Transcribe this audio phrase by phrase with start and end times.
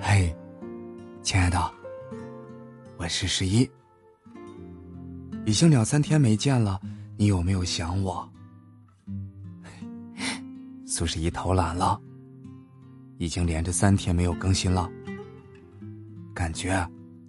[0.00, 0.34] 嘿，
[1.22, 1.58] 亲爱的，
[2.96, 3.68] 我是十一，
[5.44, 6.80] 已经两三天没见了，
[7.16, 8.28] 你有没有想我？
[10.86, 12.00] 苏十一偷懒了，
[13.18, 14.88] 已经连着三天没有更新了，
[16.34, 16.74] 感觉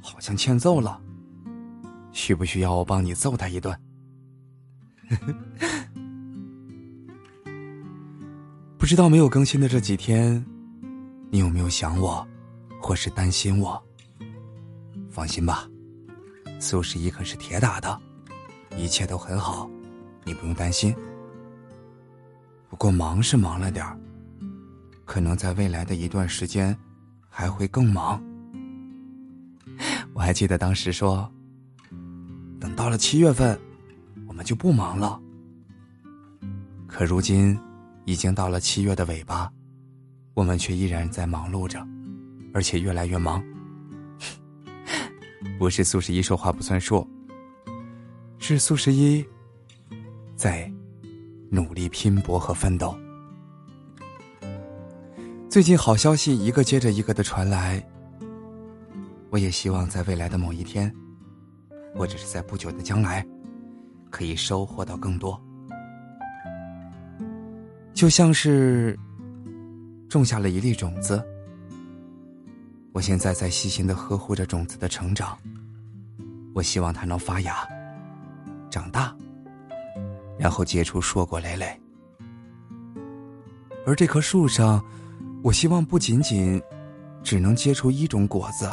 [0.00, 1.00] 好像欠揍了，
[2.12, 3.76] 需不需要我帮你揍他一顿？
[8.78, 10.44] 不知道没有更新的这几天，
[11.30, 12.26] 你有没有想我，
[12.80, 13.80] 或是担心我？
[15.08, 15.68] 放心吧，
[16.58, 18.00] 苏十一可是铁打的，
[18.76, 19.68] 一切都很好，
[20.24, 20.94] 你不用担心。
[22.68, 23.98] 不过忙是忙了点儿，
[25.04, 26.76] 可能在未来的一段时间
[27.28, 28.22] 还会更忙。
[30.12, 31.30] 我还记得当时说，
[32.58, 33.58] 等到了七月份。
[34.26, 35.20] 我们就不忙了。
[36.86, 37.58] 可如今，
[38.06, 39.52] 已经到了七月的尾巴，
[40.34, 41.84] 我们却依然在忙碌着，
[42.52, 43.42] 而且越来越忙。
[45.58, 47.06] 不是苏十一说话不算数，
[48.38, 49.24] 是苏十一
[50.36, 50.72] 在
[51.50, 52.96] 努力拼搏和奋斗。
[55.48, 57.84] 最近好消息一个接着一个的传来，
[59.30, 60.94] 我也希望在未来的某一天，
[61.94, 63.26] 或者是在不久的将来。
[64.12, 65.40] 可以收获到更多，
[67.94, 68.98] 就像是
[70.08, 71.24] 种下了一粒种子。
[72.92, 75.38] 我现在在细心的呵护着种子的成长，
[76.52, 77.66] 我希望它能发芽、
[78.68, 79.14] 长大，
[80.38, 81.80] 然后结出硕果累累。
[83.86, 84.84] 而这棵树上，
[85.42, 86.60] 我希望不仅仅
[87.22, 88.68] 只能结出一种果子，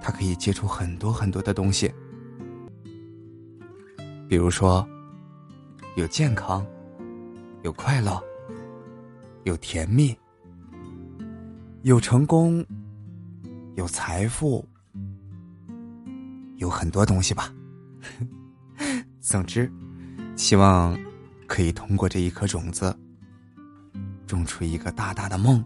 [0.00, 1.92] 它可以结出很多很多的东西。
[4.28, 4.88] 比如说，
[5.96, 6.64] 有健康，
[7.62, 8.22] 有快乐，
[9.42, 10.16] 有甜蜜，
[11.82, 12.64] 有成功，
[13.76, 14.66] 有财富，
[16.56, 17.52] 有很多东西吧。
[19.20, 19.70] 总之，
[20.36, 20.98] 希望
[21.46, 22.96] 可以通过这一颗种子，
[24.26, 25.64] 种出一个大大的梦，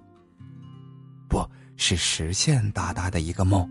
[1.28, 1.44] 不
[1.76, 3.68] 是实现大大的一个梦。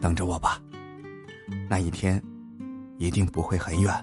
[0.00, 0.60] 等着我吧，
[1.68, 2.22] 那一天。
[3.00, 3.94] 一定不会很远。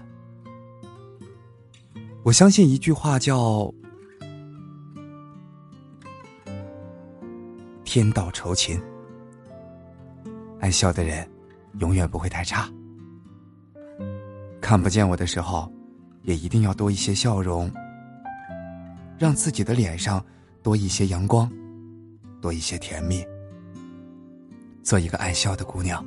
[2.24, 3.70] 我相信一句话叫
[7.96, 8.78] “天道酬勤”，
[10.60, 11.26] 爱笑的人
[11.78, 12.68] 永远不会太差。
[14.60, 15.72] 看不见我的时候，
[16.20, 17.72] 也一定要多一些笑容，
[19.18, 20.22] 让自己的脸上
[20.62, 21.50] 多一些阳光，
[22.38, 23.24] 多一些甜蜜。
[24.82, 26.04] 做一个爱笑的姑娘，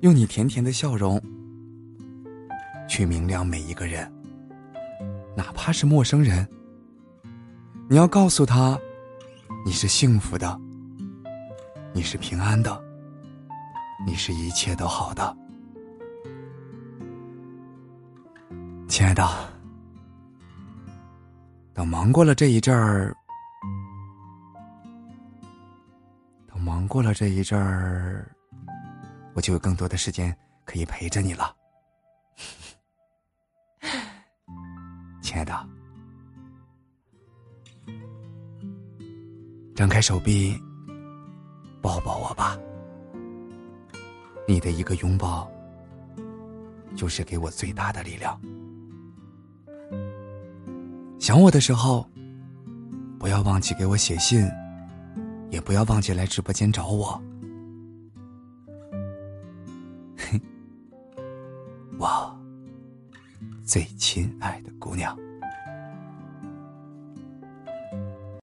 [0.00, 1.22] 用你甜甜的笑容。
[2.88, 4.10] 去明亮每一个人，
[5.36, 6.48] 哪怕是陌生人。
[7.86, 8.78] 你要告诉他，
[9.66, 10.58] 你是幸福的，
[11.96, 12.78] 你是平安的，
[14.04, 15.34] 你是一切都好的，
[18.86, 19.26] 亲爱的。
[21.72, 23.16] 等忙过了这一阵儿，
[26.46, 28.30] 等忙过了这一阵儿，
[29.32, 30.36] 我就有更多的时间
[30.66, 31.56] 可以陪着你了。
[35.22, 35.66] 亲爱的，
[39.74, 40.62] 张开手臂，
[41.86, 42.58] 抱抱我吧。
[44.48, 45.48] 你的一个拥抱，
[46.96, 48.36] 就是给我最大的力量。
[51.20, 52.04] 想我的时候，
[53.20, 54.44] 不要忘记给我写信，
[55.48, 57.22] 也不要忘记来直播间找我。
[60.16, 60.40] 嘿
[62.00, 62.36] 我
[63.64, 65.16] 最亲爱的姑娘。